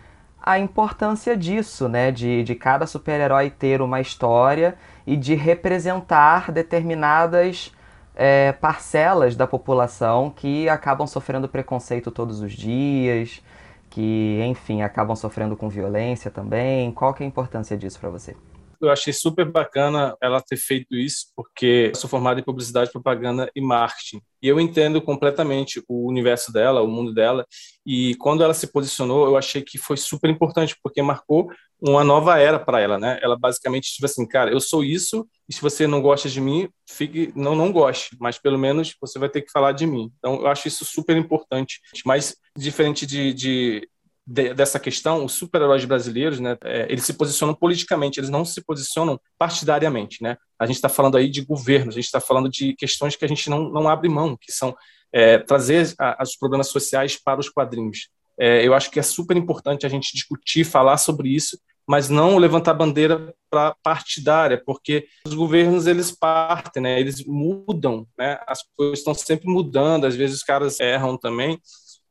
a 0.41 0.57
importância 0.57 1.35
disso, 1.35 1.89
né? 1.89 2.11
De, 2.11 2.43
de 2.43 2.55
cada 2.55 2.85
super-herói 2.85 3.49
ter 3.49 3.81
uma 3.81 3.99
história 3.99 4.75
e 5.05 5.17
de 5.17 5.33
representar 5.33 6.51
determinadas 6.51 7.73
é, 8.21 8.51
parcelas 8.51 9.33
da 9.33 9.47
população 9.47 10.29
que 10.29 10.67
acabam 10.67 11.07
sofrendo 11.07 11.47
preconceito 11.47 12.11
todos 12.11 12.41
os 12.41 12.51
dias, 12.51 13.41
que, 13.89 14.41
enfim, 14.45 14.81
acabam 14.81 15.15
sofrendo 15.15 15.55
com 15.55 15.69
violência 15.69 16.29
também. 16.29 16.91
Qual 16.91 17.13
que 17.13 17.23
é 17.23 17.25
a 17.25 17.29
importância 17.29 17.77
disso 17.77 17.97
para 17.97 18.09
você? 18.09 18.35
Eu 18.81 18.89
achei 18.89 19.13
super 19.13 19.45
bacana 19.45 20.15
ela 20.21 20.41
ter 20.41 20.57
feito 20.57 20.95
isso, 20.95 21.27
porque 21.35 21.91
sou 21.95 22.09
formado 22.09 22.39
em 22.39 22.43
publicidade, 22.43 22.91
propaganda 22.91 23.49
e 23.55 23.61
marketing. 23.61 24.21
E 24.41 24.47
eu 24.47 24.59
entendo 24.59 25.01
completamente 25.01 25.83
o 25.87 26.07
universo 26.07 26.51
dela, 26.51 26.81
o 26.81 26.87
mundo 26.87 27.13
dela. 27.13 27.45
E 27.85 28.15
quando 28.15 28.43
ela 28.43 28.53
se 28.53 28.71
posicionou, 28.71 29.25
eu 29.25 29.35
achei 29.35 29.61
que 29.61 29.77
foi 29.77 29.97
super 29.97 30.29
importante, 30.29 30.75
porque 30.81 31.01
marcou 31.01 31.49
uma 31.81 32.03
nova 32.03 32.37
era 32.37 32.59
para 32.59 32.79
ela, 32.79 32.97
né? 32.97 33.19
Ela 33.21 33.37
basicamente 33.37 33.93
tipo 33.93 34.05
assim, 34.05 34.27
cara, 34.27 34.51
eu 34.51 34.59
sou 34.59 34.83
isso, 34.83 35.27
e 35.47 35.53
se 35.53 35.61
você 35.61 35.87
não 35.87 36.01
gosta 36.01 36.29
de 36.29 36.41
mim, 36.41 36.69
fique, 36.87 37.31
não 37.35 37.55
não 37.55 37.71
goste, 37.71 38.15
mas 38.19 38.37
pelo 38.37 38.57
menos 38.57 38.95
você 38.99 39.17
vai 39.17 39.29
ter 39.29 39.41
que 39.41 39.51
falar 39.51 39.71
de 39.71 39.85
mim. 39.85 40.11
Então, 40.17 40.35
eu 40.41 40.47
acho 40.47 40.67
isso 40.67 40.85
super 40.85 41.15
importante. 41.15 41.79
Mas 42.05 42.35
diferente 42.57 43.05
de, 43.05 43.33
de 43.33 43.89
de, 44.29 44.53
dessa 44.53 44.79
questão, 44.79 45.25
os 45.25 45.33
super-heróis 45.33 45.83
brasileiros, 45.85 46.39
né, 46.39 46.55
é, 46.63 46.85
eles 46.87 47.03
se 47.03 47.13
posicionam 47.13 47.55
politicamente, 47.55 48.19
eles 48.19 48.29
não 48.29 48.45
se 48.45 48.61
posicionam 48.61 49.19
partidariamente, 49.39 50.21
né? 50.21 50.37
A 50.59 50.67
gente 50.67 50.75
está 50.75 50.87
falando 50.87 51.17
aí 51.17 51.27
de 51.27 51.41
governo, 51.41 51.89
a 51.89 51.93
gente 51.93 52.05
está 52.05 52.21
falando 52.21 52.47
de 52.47 52.75
questões 52.75 53.15
que 53.15 53.25
a 53.25 53.27
gente 53.27 53.49
não, 53.49 53.69
não 53.69 53.89
abre 53.89 54.07
mão, 54.07 54.37
que 54.39 54.51
são 54.51 54.75
é, 55.11 55.39
trazer 55.39 55.95
a, 55.97 56.21
os 56.21 56.35
problemas 56.35 56.67
sociais 56.67 57.19
para 57.19 57.39
os 57.39 57.49
quadrinhos. 57.49 58.09
É, 58.39 58.65
eu 58.65 58.75
acho 58.75 58.91
que 58.91 58.99
é 58.99 59.03
super 59.03 59.35
importante 59.35 59.87
a 59.87 59.89
gente 59.89 60.13
discutir, 60.13 60.63
falar 60.63 60.97
sobre 60.97 61.29
isso, 61.29 61.59
mas 61.87 62.07
não 62.07 62.37
levantar 62.37 62.75
bandeira 62.75 63.33
para 63.49 63.75
partidária, 63.81 64.61
porque 64.63 65.07
os 65.25 65.33
governos 65.33 65.87
eles 65.87 66.11
partem, 66.11 66.83
né? 66.83 66.99
Eles 66.99 67.25
mudam, 67.25 68.05
né? 68.15 68.37
As 68.45 68.59
coisas 68.77 68.99
estão 68.99 69.15
sempre 69.15 69.47
mudando, 69.47 70.05
às 70.05 70.15
vezes 70.15 70.35
os 70.35 70.43
caras 70.43 70.79
erram 70.79 71.17
também 71.17 71.59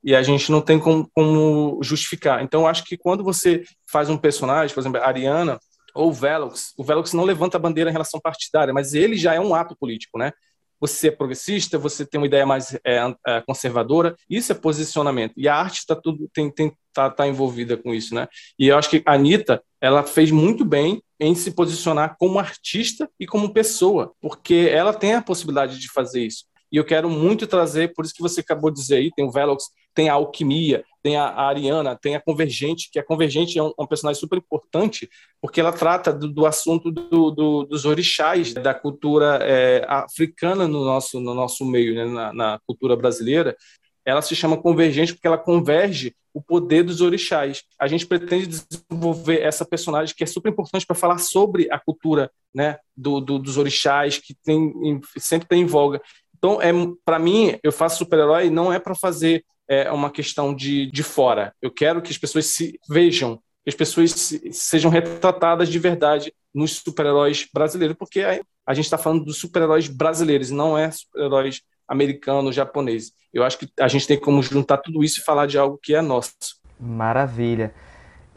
e 0.02 0.14
a 0.14 0.22
gente 0.22 0.50
não 0.50 0.60
tem 0.60 0.78
como, 0.78 1.08
como 1.12 1.78
justificar. 1.82 2.42
Então, 2.42 2.66
acho 2.66 2.84
que 2.84 2.96
quando 2.96 3.24
você 3.24 3.64
faz 3.90 4.08
um 4.08 4.16
personagem, 4.16 4.74
por 4.74 4.80
exemplo, 4.80 5.02
Ariana 5.02 5.58
ou 5.94 6.12
Velox, 6.12 6.72
o 6.76 6.84
Velox 6.84 7.12
não 7.12 7.24
levanta 7.24 7.56
a 7.56 7.60
bandeira 7.60 7.90
em 7.90 7.92
relação 7.92 8.20
partidária, 8.20 8.72
mas 8.72 8.94
ele 8.94 9.16
já 9.16 9.34
é 9.34 9.40
um 9.40 9.54
ato 9.54 9.76
político, 9.76 10.18
né? 10.18 10.32
Você 10.80 11.08
é 11.08 11.10
progressista, 11.10 11.76
você 11.76 12.06
tem 12.06 12.20
uma 12.20 12.26
ideia 12.26 12.46
mais 12.46 12.78
é, 12.84 13.14
é, 13.26 13.40
conservadora, 13.40 14.14
isso 14.30 14.52
é 14.52 14.54
posicionamento. 14.54 15.34
E 15.36 15.48
a 15.48 15.56
arte 15.56 15.78
está 15.78 15.96
tudo 15.96 16.30
tem, 16.32 16.50
tem 16.52 16.72
tá, 16.92 17.10
tá 17.10 17.26
envolvida 17.26 17.76
com 17.76 17.92
isso, 17.92 18.14
né? 18.14 18.28
E 18.56 18.68
eu 18.68 18.78
acho 18.78 18.88
que 18.88 19.02
a 19.04 19.14
Anitta, 19.14 19.60
ela 19.80 20.04
fez 20.04 20.30
muito 20.30 20.64
bem 20.64 21.02
em 21.18 21.34
se 21.34 21.50
posicionar 21.50 22.14
como 22.16 22.38
artista 22.38 23.10
e 23.18 23.26
como 23.26 23.52
pessoa, 23.52 24.12
porque 24.20 24.70
ela 24.72 24.94
tem 24.94 25.14
a 25.14 25.22
possibilidade 25.22 25.80
de 25.80 25.90
fazer 25.90 26.24
isso. 26.24 26.44
E 26.70 26.76
eu 26.76 26.84
quero 26.84 27.08
muito 27.08 27.46
trazer, 27.46 27.94
por 27.94 28.04
isso 28.04 28.14
que 28.14 28.22
você 28.22 28.40
acabou 28.40 28.70
de 28.70 28.80
dizer 28.80 28.96
aí, 28.96 29.10
tem 29.14 29.24
o 29.24 29.30
Velox, 29.30 29.64
tem 29.94 30.08
a 30.08 30.14
Alquimia, 30.14 30.84
tem 31.02 31.16
a, 31.16 31.24
a 31.24 31.48
Ariana, 31.48 31.96
tem 31.96 32.14
a 32.14 32.20
Convergente, 32.20 32.90
que 32.92 32.98
a 32.98 33.04
Convergente 33.04 33.58
é 33.58 33.62
um, 33.62 33.72
um 33.78 33.86
personagem 33.86 34.20
super 34.20 34.38
importante, 34.38 35.08
porque 35.40 35.60
ela 35.60 35.72
trata 35.72 36.12
do, 36.12 36.28
do 36.28 36.46
assunto 36.46 36.90
do, 36.90 37.30
do, 37.30 37.64
dos 37.64 37.84
orixás, 37.84 38.52
da 38.52 38.74
cultura 38.74 39.38
é, 39.42 39.84
africana 39.88 40.68
no 40.68 40.84
nosso, 40.84 41.18
no 41.18 41.34
nosso 41.34 41.64
meio, 41.64 41.94
né, 41.94 42.04
na, 42.04 42.32
na 42.32 42.60
cultura 42.66 42.94
brasileira. 42.96 43.56
Ela 44.04 44.22
se 44.22 44.36
chama 44.36 44.60
Convergente 44.60 45.12
porque 45.14 45.26
ela 45.26 45.38
converge 45.38 46.14
o 46.32 46.42
poder 46.42 46.84
dos 46.84 47.00
orixás. 47.00 47.64
A 47.78 47.88
gente 47.88 48.06
pretende 48.06 48.46
desenvolver 48.46 49.40
essa 49.40 49.64
personagem 49.64 50.14
que 50.14 50.22
é 50.22 50.26
super 50.26 50.50
importante 50.50 50.86
para 50.86 50.94
falar 50.94 51.18
sobre 51.18 51.68
a 51.70 51.78
cultura 51.78 52.30
né, 52.54 52.78
do, 52.96 53.20
do, 53.20 53.38
dos 53.38 53.56
orixás, 53.56 54.18
que 54.18 54.34
tem, 54.44 55.00
sempre 55.16 55.48
tem 55.48 55.62
em 55.62 55.66
voga. 55.66 56.00
Então, 56.38 56.62
é, 56.62 56.72
para 57.04 57.18
mim, 57.18 57.58
eu 57.62 57.72
faço 57.72 57.98
super-herói 57.98 58.48
não 58.48 58.72
é 58.72 58.78
para 58.78 58.94
fazer 58.94 59.44
é, 59.68 59.90
uma 59.90 60.10
questão 60.10 60.54
de, 60.54 60.90
de 60.90 61.02
fora. 61.02 61.52
Eu 61.60 61.70
quero 61.70 62.00
que 62.00 62.10
as 62.10 62.18
pessoas 62.18 62.46
se 62.46 62.78
vejam, 62.88 63.36
que 63.64 63.68
as 63.68 63.74
pessoas 63.74 64.12
se, 64.12 64.52
sejam 64.52 64.90
retratadas 64.90 65.68
de 65.68 65.78
verdade 65.78 66.32
nos 66.54 66.76
super-heróis 66.76 67.46
brasileiros, 67.52 67.96
porque 67.98 68.20
a, 68.20 68.40
a 68.66 68.74
gente 68.74 68.84
está 68.84 68.96
falando 68.96 69.24
dos 69.24 69.38
super-heróis 69.38 69.88
brasileiros, 69.88 70.50
não 70.50 70.78
é 70.78 70.90
super-heróis 70.90 71.60
americanos, 71.86 72.54
japoneses. 72.54 73.12
Eu 73.32 73.42
acho 73.42 73.58
que 73.58 73.68
a 73.78 73.88
gente 73.88 74.06
tem 74.06 74.18
como 74.18 74.42
juntar 74.42 74.78
tudo 74.78 75.02
isso 75.02 75.20
e 75.20 75.24
falar 75.24 75.46
de 75.46 75.58
algo 75.58 75.78
que 75.82 75.94
é 75.94 76.00
nosso. 76.00 76.32
Maravilha. 76.78 77.74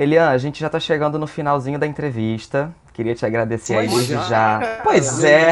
Elian, 0.01 0.29
a 0.29 0.38
gente 0.39 0.60
já 0.60 0.65
está 0.65 0.79
chegando 0.79 1.20
no 1.20 1.27
finalzinho 1.27 1.77
da 1.77 1.86
entrevista. 1.86 2.74
Queria 2.91 3.13
te 3.13 3.24
agradecer 3.24 3.77
aí 3.77 3.88
desde 3.88 4.13
já. 4.13 4.24
já. 4.24 4.79
Pois 4.84 5.24
é. 5.24 5.51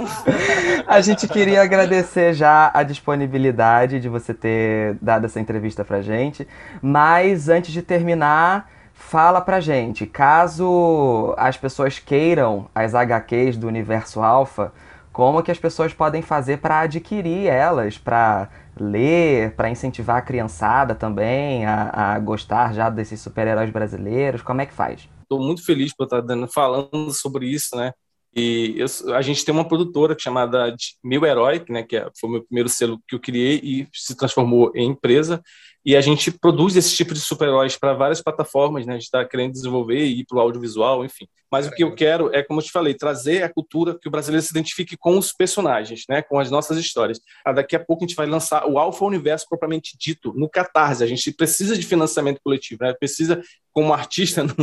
a 0.88 1.00
gente 1.02 1.28
queria 1.28 1.60
agradecer 1.60 2.32
já 2.32 2.70
a 2.72 2.82
disponibilidade 2.82 4.00
de 4.00 4.08
você 4.08 4.32
ter 4.32 4.96
dado 5.02 5.26
essa 5.26 5.38
entrevista 5.38 5.84
pra 5.84 6.00
gente. 6.00 6.48
Mas 6.80 7.50
antes 7.50 7.70
de 7.70 7.82
terminar, 7.82 8.70
fala 8.94 9.42
pra 9.42 9.60
gente, 9.60 10.06
caso 10.06 11.34
as 11.36 11.58
pessoas 11.58 11.98
queiram 11.98 12.66
as 12.74 12.94
HQs 12.94 13.58
do 13.58 13.68
Universo 13.68 14.22
Alpha, 14.22 14.72
como 15.20 15.42
que 15.42 15.50
as 15.50 15.58
pessoas 15.58 15.92
podem 15.92 16.22
fazer 16.22 16.62
para 16.62 16.80
adquirir 16.80 17.46
elas, 17.46 17.98
para 17.98 18.48
ler, 18.80 19.54
para 19.54 19.68
incentivar 19.68 20.16
a 20.16 20.22
criançada 20.22 20.94
também 20.94 21.66
a, 21.66 22.14
a 22.14 22.18
gostar 22.18 22.72
já 22.72 22.88
desses 22.88 23.20
super-heróis 23.20 23.68
brasileiros? 23.70 24.40
Como 24.40 24.62
é 24.62 24.66
que 24.66 24.72
faz? 24.72 25.06
estou 25.24 25.38
muito 25.38 25.62
feliz 25.62 25.94
por 25.94 26.04
estar 26.04 26.22
falando 26.48 27.12
sobre 27.12 27.46
isso, 27.46 27.76
né? 27.76 27.92
E 28.34 28.76
eu, 28.78 29.14
a 29.14 29.20
gente 29.20 29.44
tem 29.44 29.54
uma 29.54 29.68
produtora 29.68 30.16
chamada 30.18 30.74
Meu 31.04 31.22
Herói, 31.26 31.62
né, 31.68 31.82
que 31.82 31.98
é, 31.98 32.08
foi 32.18 32.30
o 32.30 32.32
meu 32.32 32.42
primeiro 32.42 32.70
selo 32.70 32.98
que 33.06 33.14
eu 33.14 33.20
criei 33.20 33.60
e 33.62 33.88
se 33.92 34.16
transformou 34.16 34.72
em 34.74 34.88
empresa 34.88 35.42
e 35.84 35.96
a 35.96 36.00
gente 36.00 36.30
produz 36.30 36.76
esse 36.76 36.94
tipo 36.94 37.14
de 37.14 37.20
super-heróis 37.20 37.76
para 37.76 37.94
várias 37.94 38.20
plataformas, 38.20 38.84
né? 38.84 38.92
A 38.92 38.96
gente 38.96 39.04
está 39.04 39.24
querendo 39.24 39.52
desenvolver 39.52 39.98
e 39.98 40.20
ir 40.20 40.26
para 40.26 40.36
o 40.36 40.40
audiovisual, 40.40 41.04
enfim. 41.04 41.26
Mas 41.50 41.64
Caramba. 41.64 41.72
o 41.72 41.76
que 41.76 41.82
eu 41.84 41.94
quero 41.94 42.34
é, 42.34 42.42
como 42.42 42.60
eu 42.60 42.64
te 42.64 42.70
falei, 42.70 42.94
trazer 42.94 43.42
a 43.42 43.52
cultura 43.52 43.98
que 43.98 44.06
o 44.06 44.10
brasileiro 44.10 44.44
se 44.44 44.50
identifique 44.50 44.96
com 44.96 45.16
os 45.16 45.32
personagens, 45.32 46.04
né? 46.08 46.20
Com 46.20 46.38
as 46.38 46.50
nossas 46.50 46.78
histórias. 46.78 47.18
Ah, 47.44 47.52
daqui 47.52 47.74
a 47.74 47.84
pouco 47.84 48.04
a 48.04 48.06
gente 48.06 48.16
vai 48.16 48.26
lançar 48.26 48.66
o 48.66 48.78
Alpha 48.78 49.04
Universo 49.04 49.46
propriamente 49.48 49.96
dito 49.98 50.34
no 50.34 50.50
Catarse. 50.50 51.02
A 51.02 51.06
gente 51.06 51.32
precisa 51.32 51.76
de 51.76 51.86
financiamento 51.86 52.40
coletivo, 52.44 52.84
né? 52.84 52.92
Precisa, 52.92 53.40
como 53.72 53.94
artista 53.94 54.44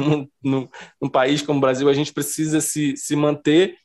num, 0.44 0.68
num 1.02 1.10
país 1.10 1.42
como 1.42 1.58
o 1.58 1.62
Brasil, 1.62 1.90
a 1.90 1.94
gente 1.94 2.14
precisa 2.14 2.62
se, 2.62 2.96
se 2.96 3.16
manter 3.16 3.76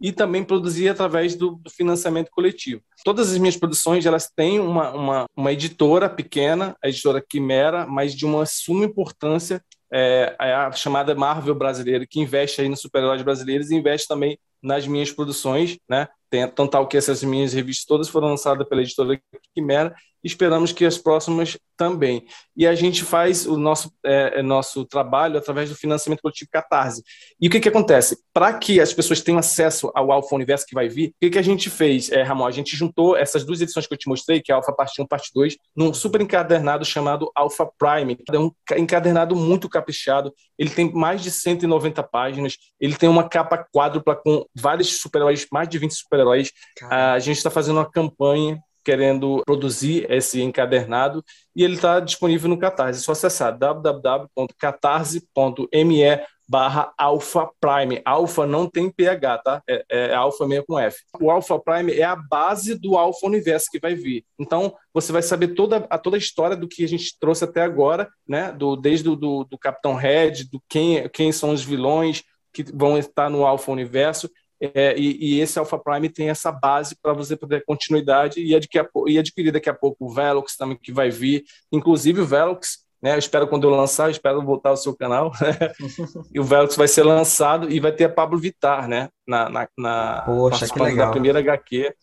e 0.00 0.12
também 0.12 0.44
produzir 0.44 0.88
através 0.88 1.34
do, 1.34 1.52
do, 1.52 1.70
financiamento 1.70 2.30
coletivo. 2.30 2.82
Todas 3.04 3.32
as 3.32 3.38
minhas 3.38 3.56
produções 3.56 4.04
elas 4.04 4.28
têm 4.28 4.60
uma, 4.60 4.90
uma, 4.92 5.26
uma 5.34 5.52
editora 5.52 6.08
pequena, 6.08 6.76
a 6.82 6.88
editora 6.88 7.24
Quimera, 7.26 7.86
mas 7.86 8.14
de 8.14 8.26
uma 8.26 8.44
suma 8.44 8.84
importância, 8.84 9.62
é, 9.92 10.36
é 10.38 10.54
a 10.54 10.72
chamada 10.72 11.14
Marvel 11.14 11.54
brasileira, 11.54 12.06
que 12.08 12.20
investe 12.20 12.60
aí 12.60 12.68
nos 12.68 12.80
super-heróis 12.80 13.22
brasileiros 13.22 13.70
e 13.70 13.76
investe 13.76 14.06
também 14.06 14.38
nas 14.62 14.86
minhas 14.86 15.12
produções, 15.12 15.78
né? 15.88 16.08
Tem, 16.28 16.46
tão 16.48 16.66
tal 16.66 16.88
que 16.88 16.96
essas 16.96 17.22
minhas 17.22 17.52
revistas 17.52 17.86
todas 17.86 18.08
foram 18.08 18.28
lançadas 18.28 18.68
pela 18.68 18.82
editora 18.82 19.20
Quimera 19.54 19.94
esperamos 20.22 20.72
que 20.72 20.84
as 20.84 20.98
próximas 20.98 21.56
também. 21.76 22.24
E 22.56 22.66
a 22.66 22.74
gente 22.74 23.04
faz 23.04 23.46
o 23.46 23.56
nosso, 23.56 23.92
é, 24.04 24.40
é, 24.40 24.42
nosso 24.42 24.84
trabalho 24.84 25.38
através 25.38 25.68
do 25.68 25.76
financiamento 25.76 26.22
coletivo 26.22 26.50
Catarse. 26.50 27.02
E 27.40 27.48
o 27.48 27.50
que, 27.50 27.60
que 27.60 27.68
acontece? 27.68 28.18
Para 28.32 28.54
que 28.54 28.80
as 28.80 28.92
pessoas 28.92 29.20
tenham 29.20 29.38
acesso 29.38 29.90
ao 29.94 30.10
Alfa 30.10 30.34
Universo 30.34 30.66
que 30.66 30.74
vai 30.74 30.88
vir, 30.88 31.08
o 31.10 31.12
que, 31.20 31.30
que 31.30 31.38
a 31.38 31.42
gente 31.42 31.68
fez, 31.68 32.10
é, 32.10 32.22
Ramon? 32.22 32.46
A 32.46 32.50
gente 32.50 32.76
juntou 32.76 33.16
essas 33.16 33.44
duas 33.44 33.60
edições 33.60 33.86
que 33.86 33.92
eu 33.92 33.98
te 33.98 34.08
mostrei, 34.08 34.40
que 34.40 34.50
é 34.50 34.54
Alfa 34.54 34.72
Parte 34.72 35.00
1 35.00 35.06
Parte 35.06 35.30
2, 35.34 35.56
num 35.76 35.92
super 35.92 36.20
encadernado 36.20 36.84
chamado 36.84 37.30
Alpha 37.34 37.68
Prime. 37.78 38.16
É 38.32 38.38
um 38.38 38.50
encadernado 38.78 39.36
muito 39.36 39.68
caprichado, 39.68 40.32
ele 40.58 40.70
tem 40.70 40.90
mais 40.92 41.22
de 41.22 41.30
190 41.30 42.02
páginas, 42.02 42.56
ele 42.80 42.96
tem 42.96 43.08
uma 43.08 43.28
capa 43.28 43.66
quádrupla 43.72 44.16
com 44.16 44.44
vários 44.54 45.00
super-heróis, 45.00 45.46
mais 45.52 45.68
de 45.68 45.78
20 45.78 45.92
super-heróis. 45.92 46.52
A 46.90 47.18
gente 47.18 47.36
está 47.36 47.50
fazendo 47.50 47.76
uma 47.76 47.90
campanha 47.90 48.58
querendo 48.86 49.42
produzir 49.44 50.06
esse 50.08 50.40
encadernado 50.40 51.24
e 51.56 51.64
ele 51.64 51.74
está 51.74 51.98
disponível 51.98 52.48
no 52.48 52.56
Catarse. 52.56 53.00
É 53.00 53.02
só 53.02 53.10
acessar 53.10 53.58
www.catarse.me 53.58 56.20
barra 56.48 56.94
Alpha 56.96 57.50
Prime. 57.60 58.00
Alpha 58.04 58.46
não 58.46 58.70
tem 58.70 58.88
PH, 58.88 59.38
tá? 59.38 59.60
É, 59.68 59.84
é 59.90 60.14
Alpha 60.14 60.46
mesmo 60.46 60.66
com 60.68 60.78
F. 60.78 60.98
O 61.20 61.32
Alpha 61.32 61.58
Prime 61.58 61.92
é 61.92 62.04
a 62.04 62.14
base 62.14 62.78
do 62.78 62.96
Alpha 62.96 63.26
Universo 63.26 63.66
que 63.72 63.80
vai 63.80 63.96
vir. 63.96 64.24
Então, 64.38 64.72
você 64.94 65.10
vai 65.10 65.22
saber 65.22 65.48
toda 65.48 65.84
a, 65.90 65.98
toda 65.98 66.16
a 66.16 66.20
história 66.20 66.56
do 66.56 66.68
que 66.68 66.84
a 66.84 66.88
gente 66.88 67.18
trouxe 67.18 67.42
até 67.42 67.62
agora, 67.62 68.08
né? 68.28 68.52
Do, 68.52 68.76
desde 68.76 69.08
o 69.08 69.16
do, 69.16 69.42
do 69.42 69.58
Capitão 69.58 69.94
Red, 69.94 70.44
do 70.44 70.62
quem, 70.68 71.08
quem 71.08 71.32
são 71.32 71.50
os 71.50 71.64
vilões 71.64 72.22
que 72.52 72.62
vão 72.72 72.96
estar 72.96 73.28
no 73.28 73.44
Alpha 73.44 73.72
Universo. 73.72 74.30
É, 74.60 74.98
e, 74.98 75.34
e, 75.34 75.40
esse 75.40 75.58
Alpha 75.58 75.78
Prime 75.78 76.08
tem 76.08 76.30
essa 76.30 76.50
base 76.50 76.96
para 77.00 77.12
você 77.12 77.36
poder 77.36 77.64
continuidade 77.66 78.40
e 78.40 78.54
adquirir, 78.54 78.88
e 79.06 79.18
adquirir 79.18 79.52
daqui 79.52 79.68
a 79.68 79.74
pouco 79.74 80.06
o 80.06 80.08
Velox 80.08 80.56
também 80.56 80.78
que 80.80 80.92
vai 80.92 81.10
vir, 81.10 81.44
inclusive 81.70 82.22
o 82.22 82.26
Velox, 82.26 82.86
né? 83.02 83.14
Eu 83.14 83.18
espero 83.18 83.46
quando 83.46 83.64
eu 83.64 83.70
lançar, 83.70 84.06
eu 84.06 84.10
espero 84.10 84.42
voltar 84.42 84.70
ao 84.70 84.76
seu 84.76 84.96
canal. 84.96 85.30
Né? 85.40 85.72
e 86.34 86.40
o 86.40 86.44
Velox 86.44 86.76
vai 86.76 86.88
ser 86.88 87.02
lançado 87.02 87.70
e 87.70 87.78
vai 87.78 87.92
ter 87.92 88.04
a 88.04 88.08
Pablo 88.08 88.38
Vitar, 88.38 88.88
né? 88.88 89.08
Na, 89.26 89.48
na, 89.48 89.68
na 89.76 90.22
Poxa, 90.22 90.66
da 90.66 91.10
primeira 91.10 91.38
HQ. 91.38 91.94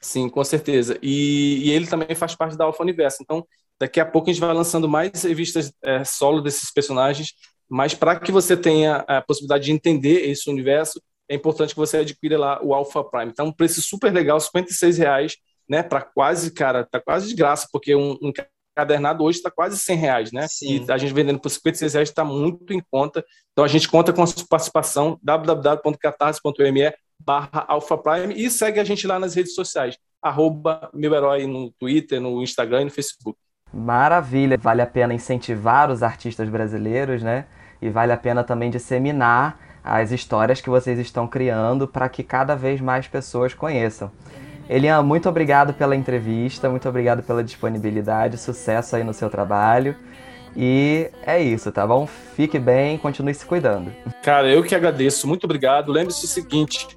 Sim, 0.00 0.28
com 0.28 0.42
certeza. 0.44 0.98
E, 1.02 1.62
e, 1.64 1.70
ele 1.70 1.86
também 1.86 2.14
faz 2.14 2.34
parte 2.34 2.56
da 2.56 2.64
Alpha 2.64 2.82
Universo. 2.82 3.18
Então, 3.22 3.46
daqui 3.78 4.00
a 4.00 4.06
pouco 4.06 4.28
a 4.28 4.32
gente 4.32 4.40
vai 4.40 4.52
lançando 4.52 4.88
mais 4.88 5.22
revistas 5.22 5.72
é, 5.82 6.04
solo 6.04 6.40
desses 6.40 6.70
personagens 6.70 7.32
Mas 7.68 7.94
para 7.94 8.18
que 8.18 8.30
você 8.30 8.56
tenha 8.56 8.96
a 9.08 9.22
possibilidade 9.22 9.64
de 9.64 9.72
entender 9.72 10.28
esse 10.28 10.50
universo, 10.50 11.02
é 11.28 11.34
importante 11.34 11.74
que 11.74 11.80
você 11.80 11.98
adquira 11.98 12.38
lá 12.38 12.60
o 12.62 12.74
Alpha 12.74 13.02
Prime. 13.04 13.30
Então, 13.30 13.46
um 13.46 13.52
preço 13.52 13.80
super 13.82 14.12
legal, 14.12 14.38
56 14.38 14.98
reais, 14.98 15.36
né? 15.68 15.82
Para 15.82 16.02
quase, 16.02 16.52
cara, 16.52 16.84
tá 16.84 17.00
quase 17.00 17.28
de 17.28 17.34
graça, 17.34 17.68
porque 17.72 17.94
um, 17.94 18.12
um 18.22 18.32
cadernado 18.76 19.22
hoje 19.24 19.38
está 19.38 19.50
quase 19.50 19.78
100 19.78 19.96
reais, 19.96 20.32
né? 20.32 20.46
Sim. 20.48 20.84
E 20.86 20.92
a 20.92 20.98
gente 20.98 21.14
vendendo 21.14 21.38
por 21.38 21.48
56 21.48 21.94
reais 21.94 22.08
está 22.08 22.24
muito 22.24 22.72
em 22.72 22.82
conta. 22.90 23.24
Então, 23.52 23.64
a 23.64 23.68
gente 23.68 23.88
conta 23.88 24.12
com 24.12 24.22
a 24.22 24.26
sua 24.26 24.46
participação, 24.48 25.18
www.catarse.me 25.22 26.92
barra 27.18 27.64
Alpha 27.68 27.96
Prime 27.96 28.34
e 28.34 28.50
segue 28.50 28.80
a 28.80 28.84
gente 28.84 29.06
lá 29.06 29.18
nas 29.18 29.34
redes 29.34 29.54
sociais, 29.54 29.96
arroba 30.20 30.90
meu 30.92 31.14
herói 31.14 31.46
no 31.46 31.70
Twitter, 31.78 32.20
no 32.20 32.42
Instagram 32.42 32.82
e 32.82 32.84
no 32.86 32.90
Facebook. 32.90 33.38
Maravilha, 33.72 34.58
vale 34.58 34.82
a 34.82 34.86
pena 34.86 35.14
incentivar 35.14 35.90
os 35.90 36.02
artistas 36.02 36.48
brasileiros, 36.48 37.22
né? 37.22 37.46
E 37.80 37.88
vale 37.90 38.12
a 38.12 38.16
pena 38.16 38.44
também 38.44 38.70
disseminar 38.70 39.58
as 39.84 40.10
histórias 40.10 40.60
que 40.60 40.70
vocês 40.70 40.98
estão 40.98 41.26
criando 41.26 41.86
para 41.86 42.08
que 42.08 42.22
cada 42.22 42.56
vez 42.56 42.80
mais 42.80 43.06
pessoas 43.06 43.52
conheçam. 43.52 44.10
Elian, 44.68 45.02
muito 45.02 45.28
obrigado 45.28 45.74
pela 45.74 45.94
entrevista, 45.94 46.70
muito 46.70 46.88
obrigado 46.88 47.22
pela 47.22 47.44
disponibilidade, 47.44 48.38
sucesso 48.38 48.96
aí 48.96 49.04
no 49.04 49.12
seu 49.12 49.28
trabalho. 49.28 49.94
E 50.56 51.10
é 51.26 51.42
isso, 51.42 51.70
tá 51.70 51.86
bom? 51.86 52.06
Fique 52.06 52.58
bem, 52.58 52.96
continue 52.96 53.34
se 53.34 53.44
cuidando. 53.44 53.92
Cara, 54.22 54.48
eu 54.48 54.62
que 54.62 54.74
agradeço, 54.74 55.28
muito 55.28 55.44
obrigado. 55.44 55.92
Lembre-se 55.92 56.24
o 56.24 56.28
seguinte: 56.28 56.88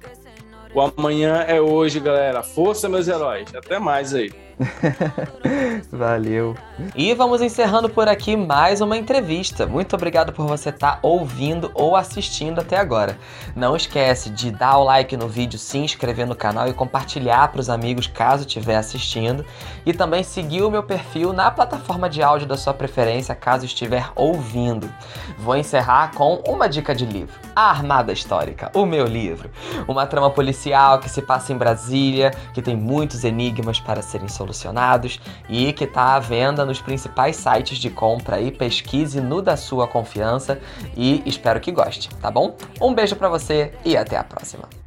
o 0.72 0.80
amanhã 0.80 1.44
é 1.46 1.60
hoje, 1.60 2.00
galera. 2.00 2.42
Força, 2.42 2.88
meus 2.88 3.08
heróis. 3.08 3.52
Até 3.54 3.78
mais 3.78 4.14
aí. 4.14 4.30
Valeu. 5.92 6.56
E 6.94 7.14
vamos 7.14 7.40
encerrando 7.40 7.88
por 7.88 8.08
aqui 8.08 8.36
mais 8.36 8.80
uma 8.80 8.96
entrevista. 8.96 9.66
Muito 9.66 9.94
obrigado 9.94 10.32
por 10.32 10.46
você 10.46 10.70
estar 10.70 10.96
tá 10.96 10.98
ouvindo 11.02 11.70
ou 11.74 11.94
assistindo 11.94 12.60
até 12.60 12.76
agora. 12.76 13.16
Não 13.54 13.76
esquece 13.76 14.30
de 14.30 14.50
dar 14.50 14.78
o 14.78 14.84
like 14.84 15.16
no 15.16 15.28
vídeo, 15.28 15.58
se 15.58 15.78
inscrever 15.78 16.26
no 16.26 16.34
canal 16.34 16.68
e 16.68 16.72
compartilhar 16.72 17.48
para 17.48 17.60
os 17.60 17.70
amigos 17.70 18.06
caso 18.06 18.42
estiver 18.46 18.76
assistindo. 18.76 19.44
E 19.86 19.92
também 19.92 20.22
seguir 20.22 20.62
o 20.62 20.70
meu 20.70 20.82
perfil 20.82 21.32
na 21.32 21.50
plataforma 21.50 22.08
de 22.08 22.22
áudio 22.22 22.46
da 22.46 22.56
sua 22.56 22.74
preferência 22.74 23.34
caso 23.34 23.64
estiver 23.64 24.10
ouvindo. 24.16 24.92
Vou 25.38 25.56
encerrar 25.56 26.12
com 26.14 26.42
uma 26.46 26.68
dica 26.68 26.94
de 26.94 27.06
livro: 27.06 27.34
A 27.54 27.70
Armada 27.70 28.12
Histórica, 28.12 28.70
o 28.74 28.84
meu 28.84 29.06
livro. 29.06 29.50
Uma 29.86 30.06
trama 30.06 30.30
policial 30.30 30.98
que 30.98 31.08
se 31.08 31.22
passa 31.22 31.52
em 31.52 31.56
Brasília, 31.56 32.32
que 32.52 32.62
tem 32.62 32.76
muitos 32.76 33.24
enigmas 33.24 33.78
para 33.78 34.02
serem 34.02 34.28
solucionados 34.28 34.47
solucionados 34.48 35.20
e 35.48 35.72
que 35.72 35.84
está 35.84 36.14
à 36.14 36.18
venda 36.18 36.64
nos 36.64 36.80
principais 36.80 37.36
sites 37.36 37.78
de 37.78 37.90
compra 37.90 38.40
e 38.40 38.50
pesquise 38.50 39.20
no 39.20 39.42
da 39.42 39.56
sua 39.56 39.86
confiança 39.86 40.58
e 40.96 41.22
espero 41.26 41.60
que 41.60 41.70
goste, 41.70 42.08
tá 42.16 42.30
bom? 42.30 42.56
Um 42.80 42.94
beijo 42.94 43.16
para 43.16 43.28
você 43.28 43.72
e 43.84 43.96
até 43.96 44.16
a 44.16 44.24
próxima. 44.24 44.77